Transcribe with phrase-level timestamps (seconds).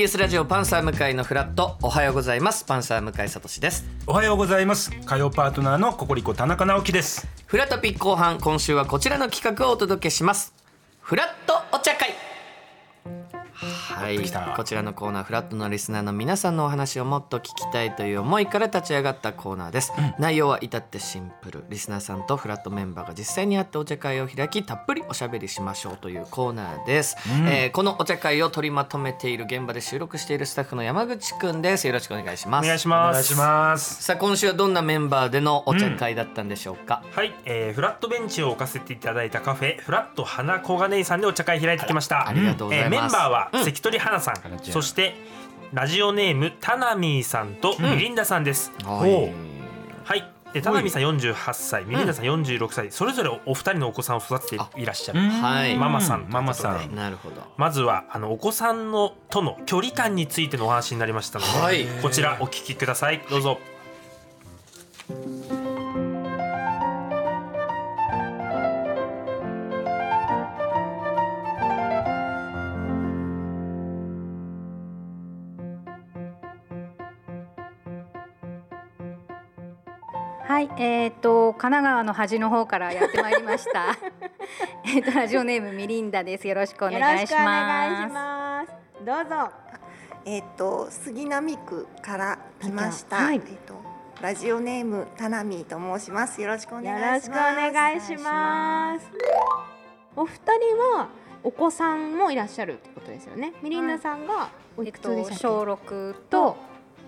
[0.00, 1.76] TBS ラジオパンサー向井のフラット。
[1.82, 2.64] おはようございます。
[2.64, 3.84] パンサー向井聡です。
[4.06, 4.90] おはようございます。
[5.04, 7.28] 火曜パートナーのココリコ田中直樹です。
[7.44, 10.54] フラトピ後半今週はこちらの企画をお届けします。
[11.02, 12.14] フラットお茶会
[14.00, 14.18] はい
[14.56, 21.64] こちらのコーナーフラットのリスナーの皆さんのお話をもっと聞きたいという思いから立ち上がったコーナーです、内容は至ってシンプル。
[21.68, 27.16] リスナーさんとフラットメンバーが実際に会ってお茶会を開きたっぷりおしゃべりしましょうというコーナーです、
[27.48, 31.86] えーこのお茶会を取りまとめている現場で収録しているスタッフの山口くんです。
[31.86, 32.64] よろしくお願いします。
[32.64, 34.02] お願いします。
[34.02, 42.28] さあ今週はどんなメンバーでのお茶会だったんでしょうか、はい、えー、フラットベンチを置かせていただいたカフェフラット花小金井さんでお茶会開いてきました。
[42.28, 42.94] ありがとうございます。
[42.94, 43.64] えーメンバーはうん
[43.98, 45.14] 関取花さん、そして
[45.72, 49.32] ラジオネームタナミーさんとミリンダさんです、はい。
[50.04, 50.32] はい。
[50.52, 52.90] でタナミーさん48歳ミリンダさん46歳。
[52.90, 55.76] それぞれお二人のお子さんを育てていらっしゃるはい。
[55.76, 56.94] ママさんママさん。
[56.94, 57.42] なるほど。
[57.56, 61.86] まずはあのお子さんのとの距離感についてのお話になりましたので、はい。
[62.02, 63.24] こちらお聞きください。
[63.30, 63.60] どうぞ
[80.60, 83.96] はい、えっ、と神奈川の端の方からやってまいりました。
[84.84, 86.46] えっとラジオネームミリンダです。
[86.46, 88.08] よろしくお願いしよろしくお願います。
[88.10, 89.06] します。
[89.06, 89.50] どうぞ。
[90.26, 93.16] えっと杉並区から来ました。
[93.16, 93.72] はいえっと
[94.20, 96.42] ラジオネームタナミーと申します。
[96.42, 97.72] よろしくおよ願いしろしくおます。
[97.72, 99.10] 願いします。
[100.14, 101.08] お二人は
[101.42, 103.54] お子さんもいらっしゃるってことですよね。
[103.62, 105.34] ミリンダさんがおいくつえっと？
[105.36, 106.56] 小六と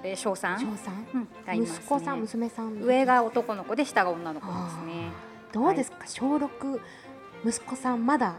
[0.04, 1.06] えー小三、小三。
[1.14, 2.82] うんがいますね息子さん娘さん？
[2.82, 5.10] 上が男の子で下が女の子ですね。
[5.52, 6.80] どうですか、小六
[7.44, 8.36] 息子さんまだ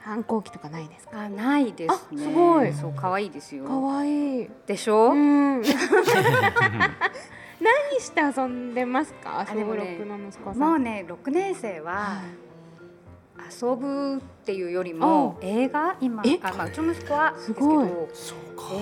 [0.00, 1.20] 反抗期とかないですか？
[1.20, 2.24] あないですね。
[2.26, 3.64] あすごいそう可愛いですよ。
[3.66, 5.10] 可愛いでしょ？
[5.12, 5.62] うん。
[7.60, 9.44] 何して遊んでますか？
[9.48, 10.58] 小六の息子さん。
[10.60, 12.24] もうね六年生ははい
[13.62, 15.96] 遊ぶっていうよりも映画？
[16.00, 16.38] 今え？
[16.42, 18.08] あまあうちの息子はですけど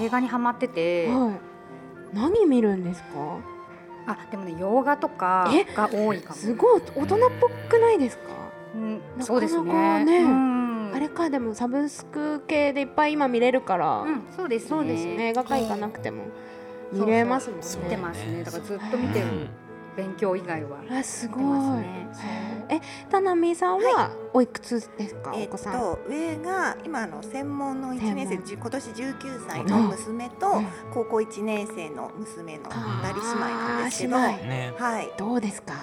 [0.01, 1.09] 映画にハマってて。
[1.09, 1.41] はい。
[2.13, 3.39] 何見るんですか？
[4.07, 5.65] あでもね洋画とかえ？
[5.75, 6.35] が多いかも。
[6.35, 8.23] すごい大人っぽくないですか？
[8.75, 10.19] うん、なかなかそうですねね。
[10.23, 14.69] うん、あれかでもサブスク系でいっぱい今見れるから、うん、そうですね。
[14.69, 16.25] そうですね映画館行かなくても
[16.93, 17.67] 見れますもんね。
[17.85, 18.45] 見てますね。
[18.45, 19.27] だからずっと見てる。
[19.99, 20.79] 勉強以外は。
[20.91, 21.43] あすごい。
[21.43, 22.09] 見てますね。
[22.69, 22.77] へー。
[22.77, 25.73] え、田波さんはおいくつですか、えっお子さん。
[25.81, 30.67] と上が今の専門の1年生今年19歳の娘とうん。
[30.95, 35.09] 高校1年生の娘の二人姉妹なんですけど、あーはね。
[35.15, 35.19] い。
[35.19, 35.75] どうですか？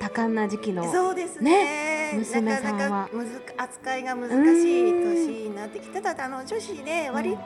[0.00, 0.90] 多感な時期の。
[0.92, 2.12] そうですね。
[2.14, 7.40] 娘さんはなかなかむず扱いが難しい年になってきてただあの女子で割と、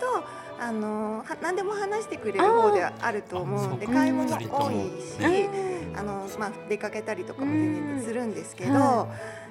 [0.58, 8.80] あのは何でも話してくれる方ではあると思うんであ会話もそうか多いし、うんあのまあ出かけたりとかも全然するんですけど、うん。
[8.80, 9.08] は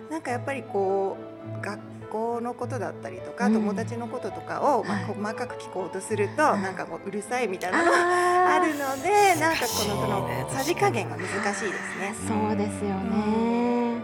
[0.10, 1.18] なんかやっぱりこ
[1.60, 1.80] う学
[2.12, 3.54] 校のことだったりとか、うん。
[3.54, 5.06] 友達のこととかを、まあ、はい。
[5.06, 10.46] 細かく聞こうとすると、なんかもううるさいみたいなのがああるのでなんかこのそのね。
[10.50, 12.16] さじ加減が難しいですね。
[12.28, 13.96] そうですよね。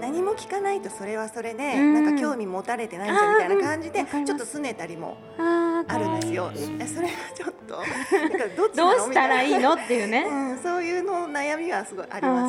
[0.00, 1.94] 何も聞かないとそれはそれで、うん。
[2.04, 6.52] なんか興味持たれてないんじゃんみたいな感じで、ちょっと拗ねたりもあるんですよ。
[6.78, 10.20] えそれがちょっとなんかどっどうしたらいいみのっていうね。
[10.22, 12.42] うん、そういうの悩みはすごいありまあ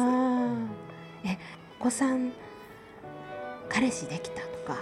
[1.25, 1.39] ーえ、
[1.79, 2.31] お子さん
[3.69, 4.77] 彼氏できたとか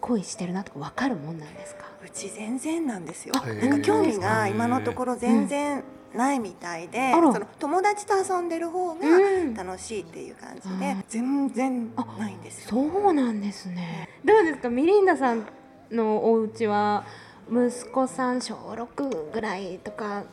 [0.00, 1.84] 恋してるなとかわかるもんなんですか？
[2.04, 2.06] す。
[2.06, 3.34] うち全然なんですよ。
[3.36, 5.84] あなんか興味が今のところ全然
[6.14, 12.70] ないみたいで、あらその友達と遊んでる方がうん楽しいっていう感じあで、全然ないんですよ。
[12.70, 14.08] そうなんですね。
[14.24, 15.46] どうですか、ミリンダさん
[15.90, 17.04] のお家は
[17.52, 20.24] 息子さん小六ぐらいとか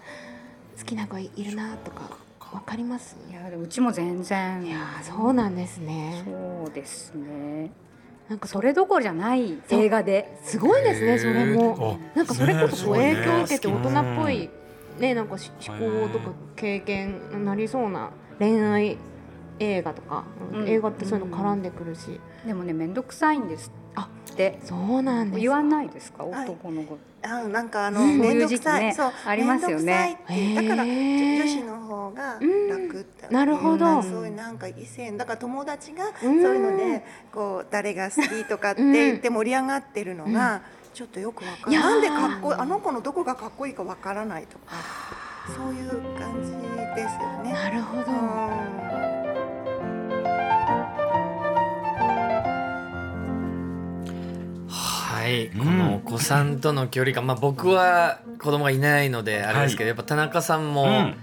[0.78, 2.18] 好きな子いるなとか
[2.54, 3.18] わかります？
[3.30, 4.64] いやうちも全然。
[4.66, 6.24] いやーそうなんですね。
[6.26, 7.72] そうですね。
[8.30, 10.40] なんかそれどころじゃない映画で。
[10.44, 12.00] すごいですねそれも。
[12.16, 14.50] なんかそれこそこうね影響を受けて大人っぽい
[15.00, 18.98] ねなんかし思考とか経験になりそうな恋愛
[19.60, 20.24] 映画とか、
[20.54, 24.60] うん映画ってそういうの絡んでくるし、でもね面倒くさいんですあって。
[24.64, 26.24] そうなんです言わないですか？
[26.24, 26.46] はい。
[26.46, 26.98] 男の子。
[27.22, 28.20] あなんかあのうん。
[28.20, 30.18] 面倒くさい、こういう時期ねありますよね。
[30.56, 33.86] だから女子の方が楽って、なるほど。
[33.98, 37.04] うんそういうなんか異性だから友達がそううんいうので
[37.34, 40.62] こう誰が好きとかって言って盛り上がってるのが
[40.94, 41.74] ちょっとよくわかい。
[41.74, 41.84] やー。
[41.84, 44.76] るなんでかっこいいあの子のどこがかっこいいかわからないとか
[45.54, 46.52] そういう感じ
[46.96, 47.52] ですよね。
[47.52, 48.79] なるほど。
[55.20, 55.60] ははい、うん。
[55.60, 61.16] このお子さんとの距離感、まあ、僕は子供がいないのであれですけど、やっぱ田中さんもうん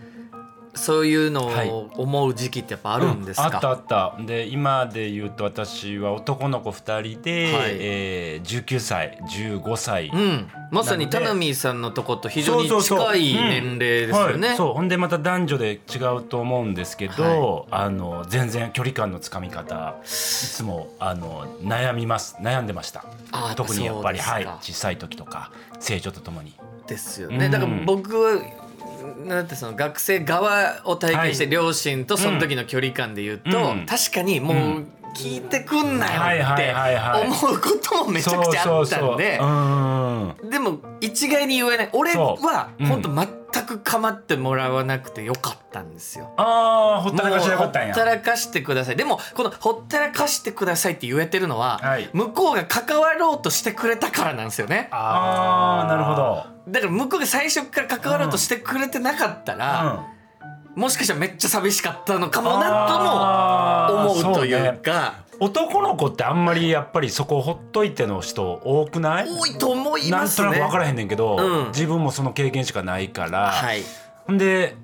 [0.77, 1.69] そういうのはい。
[1.71, 3.55] を思う時期ってやっぱあるんですか、うん。
[3.55, 4.17] あったあった。
[4.25, 7.77] で今で言うと私は男の子2人で、はい。
[7.79, 14.49] えー、19歳15歳、うん、まさになので田波さんのとこと非常に近い年齢ですよね。
[14.49, 14.75] はい、そう。
[14.75, 22.37] ほんでまた男女で違うと思うんですけど、あの全然距離感のつかみ方いつもあの悩みます。
[22.41, 23.05] 悩んでました。
[23.33, 24.19] あ特にやっぱり。
[24.19, 24.47] はい。
[24.61, 25.51] 小さい時とか
[25.81, 26.55] 成長とともに。
[26.87, 27.47] ですよね。
[27.47, 27.51] うん。
[27.51, 28.41] だから僕は
[29.25, 33.87] なんてその学生側を体験してはい両親とその時の距離感で言うと、うん。
[33.87, 34.87] 確かにもう
[35.17, 37.27] 聞いてくんなはいはいよってはいはい。
[37.27, 39.39] 思うこともめちゃくちゃあったんで
[40.51, 41.91] でも一概に言えない。
[41.93, 43.09] 俺は本当
[43.57, 46.33] 全く構ってもらわなくてよかったんですよ。
[46.37, 48.97] ああほったらかしでよかったんもうほったやらかしてください。
[48.97, 52.11] でもこのほったらかしてくださいって言えてるのは、はい。
[52.13, 54.89] 向こうが関わろうとしてくれたからなんですよね。
[54.91, 56.47] ああなるほど。
[56.69, 60.05] だから向こうが最初から関わろうとしてくれてなかったら、
[60.75, 64.79] もしかしたらめっちゃ寂しかったのかもなとも思うといそうね。
[64.83, 69.29] か男の子ってあんまりやっぱりそこほっといての人多くない？
[69.29, 70.49] 多いと思いなんますね。
[70.49, 71.69] となく分からへんねんけど、うん。
[71.69, 73.83] 自分もその経験しかないから、はい。
[74.27, 74.75] ほんで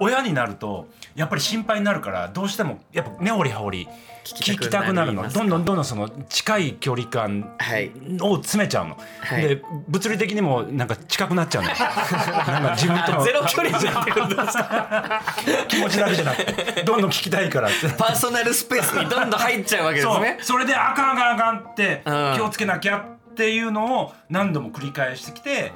[0.00, 0.86] 親になると
[1.18, 3.88] やっぱり心配になるからどうしてもやっぱ根掘り葉掘り
[4.24, 5.26] 聞きたくなるの。
[5.28, 7.90] どんどんどんどんその近い距離感はい。
[8.20, 9.42] を詰めちゃうの、はい。
[9.48, 15.22] で物理的にもなんか近くなっちゃうの なんか自分とのゼロ距離じゃんってことですか？
[15.68, 17.88] 気持ちだけじゃなくてどんどん聞きたいからって。
[17.96, 20.38] パーソナルスペースにどんどん入っちゃうわけですね。
[20.42, 22.32] それであかんあかんあかんってうん。
[22.36, 25.72] 気をつけなきゃっていうのを何度も繰り返してきて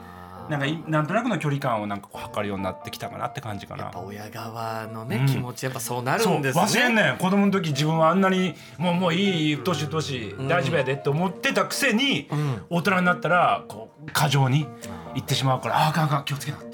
[0.53, 3.85] なんかいなんとなくの距離感をなんかこう測るようになってきたかなって感じかな。
[3.85, 4.01] やっぱ。
[4.01, 5.27] 親側のね、うん。
[5.27, 10.49] 気持ちやっぱそうなるんですね忘れんねん子供の時自分はあんなにもうもういい年年ん。
[10.49, 12.29] 大丈夫やでって思ってたくせに、ん。
[12.69, 14.67] 大人になったらこう過剰に
[15.15, 16.72] 言ってしまうからああかんあかん気をつけなって。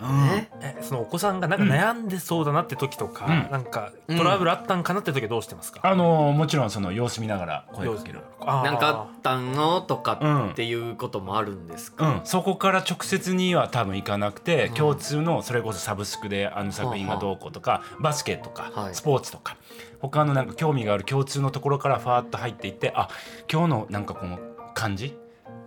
[0.00, 3.50] なるほどね、えそのお子さんがなんか悩んでそうだなって時とか、うん。
[3.50, 8.20] なんかトラブルあったんかなって時はどうしてますか、あのもちろんその様子見ながら声かける。
[8.40, 18.94] なんかあったのとかっていうこともあるんですか、うん、そこから直接には多分行かなくて、共通のそれこそサブスクであの作品がどうこうとか、バスケとか、はい。
[18.94, 19.56] スポーツとか。
[20.00, 23.10] 他のなんか興味がある共通のところからファーッと入っていってあ
[23.52, 24.38] 今日のなんかこの
[24.74, 25.14] 感じ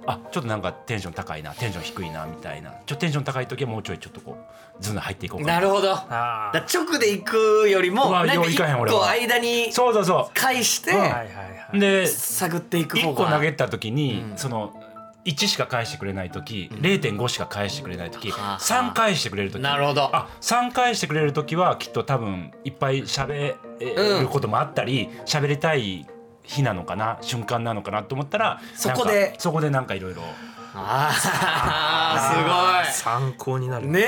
[0.06, 2.72] あちょっとなんかテンション高いなテンション低いなみたいな。
[2.72, 4.38] ちょっとテンション高い時はもうちょいちょっとこ
[4.80, 5.60] うズン入っていこうかな。
[5.60, 5.94] るほど。
[5.94, 8.64] だ直で行くよりもなんか一個
[9.06, 10.92] 間にそうそうそ返して
[11.74, 14.38] で探っていく方1が個投げた時に、うん。
[14.38, 14.74] その
[15.26, 16.80] 1しか返してくれない時、うん。
[16.80, 18.60] 0.5しか返してくれない時、はあはあ。
[18.60, 19.62] 3返してくれる時。
[19.62, 20.10] なるほど。
[20.14, 26.06] あ3返してくれる時はきっと多分いっぱい喋ることもあったり喋、りたい
[26.44, 29.36] 日なのかな瞬間なのかなと思ったらそこで。
[29.38, 30.24] そこでなんかいろいろ。
[30.76, 31.12] あ
[32.92, 33.88] 参考になる。
[33.88, 34.06] ね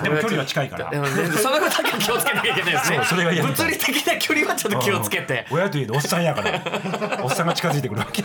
[0.00, 0.02] え。
[0.02, 0.90] でも距離は近いから。
[0.90, 2.96] でも全然そのことだけは気をつけなきゃいけないですね。
[2.96, 5.46] そうそれが物理的な距離はちょっと気をつけて。
[5.50, 5.56] うん。
[5.58, 6.62] 親といえどおっさんやから。
[7.22, 8.24] おっさんが近づいてくるわけ。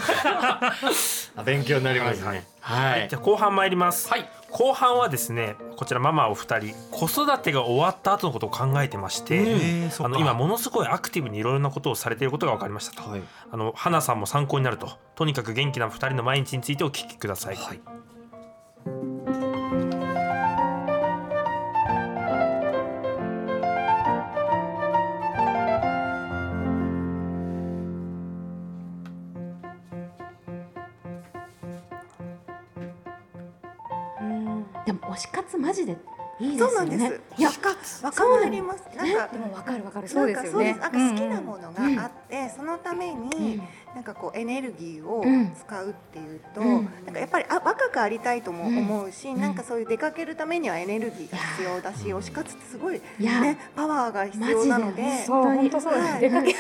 [1.36, 2.46] あ勉強になりますね。
[2.62, 3.10] はい。
[3.10, 13.22] じゃあ後半参ります、はい後半はですねこちらママお二人子育てが終わった後のことを考えてまして、あの今ものすごいアクティブにいろいろなことをされていることが分かりましたと、はい。
[13.52, 14.98] あの花さんも参考になると。
[15.16, 17.82] とにかく元気な二人の毎日についてお聞きください、はい
[34.86, 35.98] でも推し活マジで
[36.40, 36.98] いいでそうすよね。
[36.98, 37.22] なんです。
[37.38, 37.70] いやわか
[38.50, 38.84] ります。
[38.96, 40.08] なんかでもわかるわかる。
[40.08, 40.74] そうですよね。
[40.74, 43.62] なんか好きなものがあって、そのために、
[43.96, 45.54] なんかこうエネルギーをうん。
[45.58, 46.86] 使うっていうと、うん。
[47.06, 48.78] なんかやっぱりあ若くありたいともうん。
[48.78, 49.40] 思うし、ん。
[49.40, 55.24] なんかそういう出かけるためにはエネルギーが必要だし、推し活ってすごいねパワーが必要なので。
[55.26, 56.06] そう本当そうです。
[56.12, 56.22] はい。
[56.22, 56.58] 出かける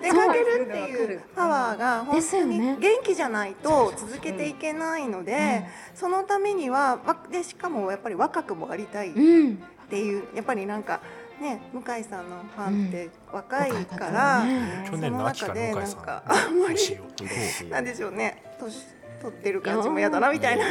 [0.00, 11.00] 出かけるっていうパワーが本当に元気じゃないと続けていけないので、そのためにはわでしかもやっぱり若くもありたいっうんていうやっぱりなんか
[11.40, 15.86] ね向井さんのファンって若いか若ら、い方ね去年の秋から向井さん。
[15.86, 18.42] その中でなんかあんまりなんでしょうね。
[18.58, 20.64] 年取ってる感じも嫌だなみたいな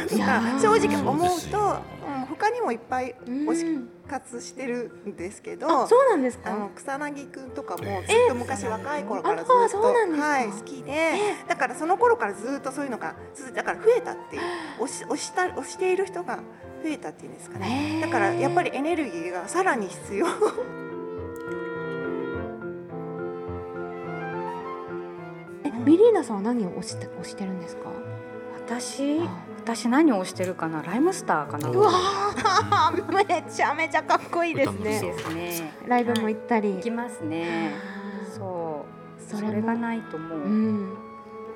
[0.60, 1.58] 正直思うと、
[2.06, 3.48] うん、他にもいっぱいうん。
[3.48, 5.84] 推し活してるんですけど。
[5.84, 6.50] あそうなんですか？
[6.52, 8.26] あの草薙くんとかもずえ。
[8.26, 11.12] っと昔若い頃からずっとはい好きで
[11.48, 14.42] だからその頃からずっとそういうのが続いだから増えたっていう
[14.82, 16.36] 推し推した推している人が
[16.82, 18.00] 増えたっていうんですかね。
[18.02, 20.26] だからやっぱりエネルギーがさらに必要。
[25.64, 27.90] えビリーナさんは何を推して推してるんですか？
[28.70, 29.18] 私
[29.64, 30.80] 私何をしてるかな？
[30.82, 31.68] ライムスターかな？
[31.70, 34.78] うわーめちゃめちゃかっこいいですね。
[34.78, 35.72] ですね。
[35.88, 36.74] ライブも行ったり。
[36.76, 37.72] 行きますね。
[38.32, 38.86] そ
[39.18, 39.22] う。
[39.22, 39.48] それも。
[39.48, 40.96] それがないともう、うん。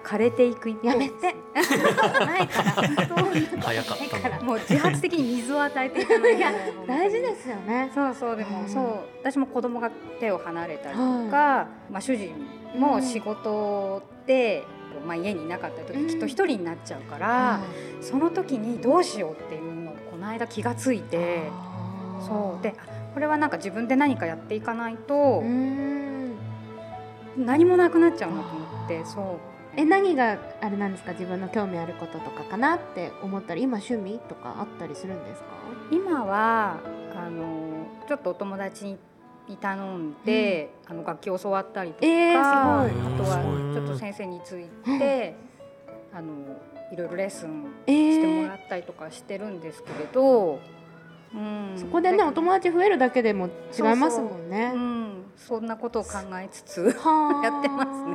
[0.03, 1.37] 枯れていく一方やめて。
[1.55, 2.73] ないから。
[2.73, 4.41] 早かったな。
[4.43, 6.53] もう自発的に水を与えていかないいや
[6.87, 7.91] 大事ですよね。
[7.95, 8.69] そうそうでも、うん。
[8.69, 8.85] そう。
[9.23, 12.35] 私も子供が手を離れたりとか、まあ、主人
[12.77, 14.65] も仕事で、
[15.07, 16.09] まあ、家にいなかった時、うん。
[16.09, 17.61] きっと一人になっちゃうから、
[18.01, 21.51] その時にどうしようっていうのをこの間気がついて
[22.27, 22.63] そう。
[22.63, 26.35] であこれはなんか自分で何かやっていかないとうん。
[27.37, 29.25] 何もなくなっちゃうなと思ってそう。
[29.77, 31.13] え何があれなんですか？
[31.13, 35.47] 自分の興味あることとかかなって思ったら今趣味とかあったりするんですか？
[35.91, 36.79] 今は
[37.17, 38.97] あのちょっとお友達
[39.49, 44.67] に頼んで、あの楽器を教わったりとか、えーあとはちょっと先生につい
[44.99, 45.35] て、
[46.13, 46.33] あの
[46.93, 50.61] いろいろレッスンえしてもーらったりとかしてるんですけれど、
[51.35, 54.73] うん、そこでねお友達増えるだけでも違いますもんね。
[54.75, 57.45] うん、そんなことを考えつつはあ。
[57.47, 58.15] やってますね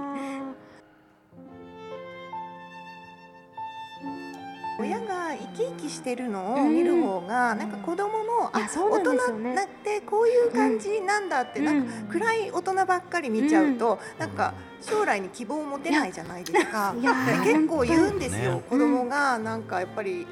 [4.79, 9.41] 親が生き生きしてるのを見る方が、なんか子供も、いやそうなんですよね。
[9.41, 16.95] 大人になってこういう感じなんだって、なんか暗い大人ばっかり見ちゃうと、なんか将来に希望を持てないじゃないですか。
[17.43, 20.25] 結構言うんですよ、ね子供がなんかやっぱり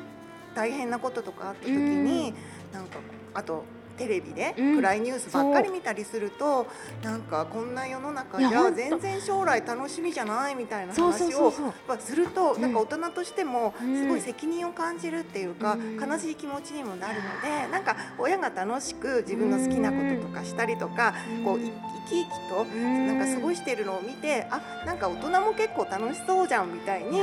[0.55, 2.33] 大変なこととかあった時に、
[2.71, 2.99] なんか
[3.33, 3.63] あと
[3.97, 4.75] テレビでうん。
[4.77, 6.67] 暗いニュースばっかり見たりすると、
[7.03, 11.51] なんかこんな世の中じゃ全然将来楽しみじゃないみたいな話を
[11.99, 12.61] するとうん。
[12.61, 13.95] なんか大人としてもうん。
[13.95, 15.99] すごい責任を感じるっていうか、うん。
[15.99, 21.13] 悲しい気持ちにもなるのでなんか親が楽しく自分の好きなこととかしたりとか、
[21.43, 21.71] こうい
[22.07, 27.21] 生き生きとなんか過ごしてるのを見てあなんか大人も結構楽しそうじゃんみたいに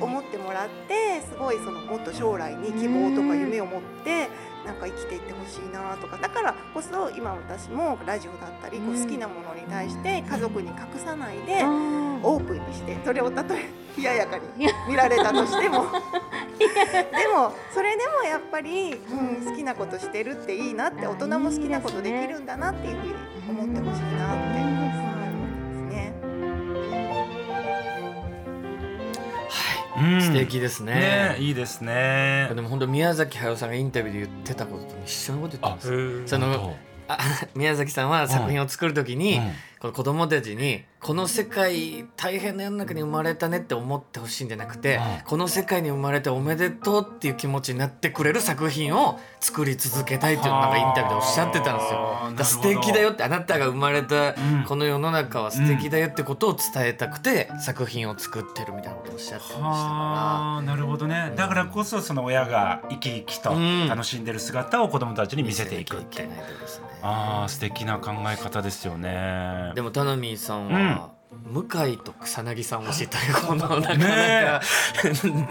[0.00, 4.28] 思ってもらってすごいそのもっと将来に希望とか夢を持って
[4.64, 6.16] なんか生きていってほしいなとか。
[6.16, 11.62] だからこそ今私もラジオだったりこううん好きなものに対して家族に隠さないで
[12.22, 14.44] オープンにしてそれをたとえ冷ややかに
[14.88, 15.86] 見られたとしても。
[16.58, 16.66] で
[17.28, 23.14] もそれでもやっぱり、うん、好きなことしてるっていいなって大人も好きなことできるんだなっていうふうに
[23.48, 24.47] 思ってほしいなって
[30.20, 30.94] 素敵ですね。
[30.94, 32.50] ねいいですね。
[32.54, 36.76] でも本当宮崎駿さんがインタビューで言ってたことと一緒のこと言ってますその本
[37.08, 37.18] あ
[37.54, 45.02] 宮崎さんは作品を作る時に、当うんこの子供たちにこの世界大変な世の中に生まれたねって思ってほしいんじゃなくて、うん。
[45.24, 52.62] この世界に生まれておめでとうっていう気持ちになってくれる作品を作り続けたいっていうなんかインタビューでおっしゃってたんですよ。
[52.62, 61.32] 素敵だよってあなたが生まれたうんこの世の中は素敵だよってことを伝えたくて作品を作ってるみたいなことをおっしゃってましたなるほどね。
[61.36, 63.86] だからこそその親が生き生きとうん。
[63.88, 66.88] 楽しんでる姿を子供たちにら見せていくって見せなきゃいけないってことですね。
[67.00, 74.60] ああ素敵な考え方ですよねでもタナミーさんは、向井と草薙さん推しというこのなかなか、ね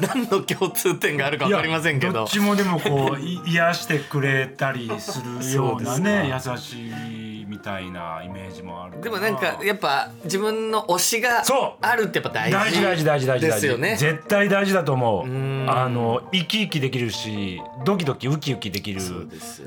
[0.01, 2.13] 何の共通点があるか分かりませんけど。
[2.13, 11.43] どっちもでもこうい癒してくれたりするようなねそ優しいみたいなイメージもあるでもなんかやっぱ自分の推しが
[11.81, 13.95] あるってやっぱ大事大事大事大事ですよね。
[13.95, 15.27] 絶対大事だと思う。
[15.27, 15.65] うん。
[15.69, 19.01] あの生き生きできるしドキドキウキウキできる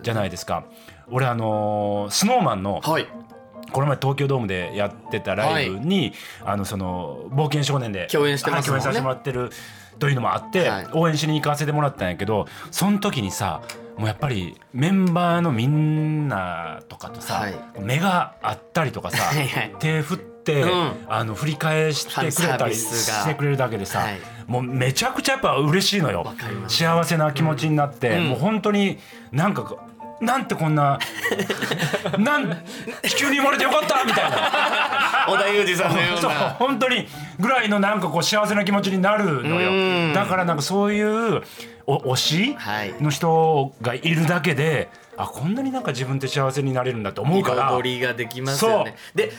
[0.02, 0.64] じゃないですか。
[1.08, 3.06] 俺あのスノーマンのはい
[3.70, 6.12] この前東京ドームでやってたライブに、
[6.44, 9.50] あのその冒険少年で共演してますねはい共演させてもらってる
[9.98, 10.88] というのもあって、はい。
[10.92, 13.60] 応援しに行かせてもらったんやけどその時にさ
[13.96, 17.54] もうやっぱりメンバーのみんなとかとさ、はい。
[17.80, 19.74] 目があったりとかさはいはい。
[19.78, 20.92] 手振って、うん。
[21.08, 24.18] あの振り返してくれたりしてくれるだけでさ、はい。
[24.46, 26.26] もうめちゃくちゃやっぱ嬉しいのよ。
[26.66, 28.28] 幸せな気持ちになって、うん。
[28.30, 28.98] もう本当に
[29.32, 29.76] なんか
[30.20, 30.98] なんてこんな
[32.18, 32.62] なん
[33.02, 35.26] 地球に生まれてよかったみたいな。
[35.28, 36.30] 織田裕二さんのような。
[36.58, 37.08] 本当に
[37.38, 40.08] ぐらいのなんかこう幸せな気持ちになるのうん。
[40.08, 41.42] よだからなんかそういう
[41.86, 42.94] お推しはい。
[43.00, 47.68] の人がいるだけであこんなになんか自分って幸せになれるんだと思うから。
[47.72, 48.96] 彩りができますよね。
[49.14, 49.32] で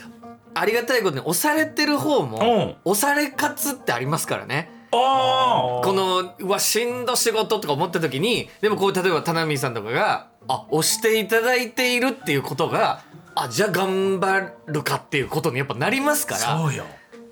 [0.53, 4.69] ありがたいことに押されてる方も押され活ってありますからね。
[4.73, 13.01] あこのうわしんど仕事とか思った時にでもこう例えば田波さんとかがあ押していただいているっていうことが
[13.33, 16.83] あじゃあ頑張るかっていうことにやっぱなりますからそうよ。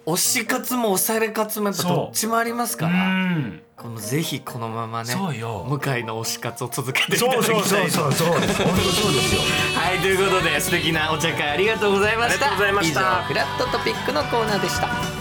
[0.06, 1.96] 推し活も押され活もやっぱそう。
[1.98, 3.62] どっちもありますうからん。
[3.76, 5.66] このぜひこのままねそうよ。
[5.68, 8.42] 向井の推し活を続けていただそうきたそいうとそうそうそう。
[8.42, 9.42] です本当そうですよ。
[9.76, 12.54] はいということで素敵なお茶会ありがとうございました。
[12.54, 13.02] ありがとうございました。
[13.02, 15.19] 以上フラットトピックのコーナーでした